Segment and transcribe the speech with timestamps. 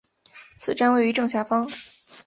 [0.55, 1.69] 此站位于正下方。